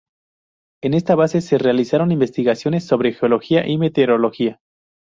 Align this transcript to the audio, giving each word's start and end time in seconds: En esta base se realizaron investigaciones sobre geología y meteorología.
En 0.81 0.95
esta 0.95 1.13
base 1.13 1.41
se 1.41 1.59
realizaron 1.59 2.11
investigaciones 2.11 2.83
sobre 2.85 3.13
geología 3.13 3.67
y 3.69 3.77
meteorología. 3.77 4.59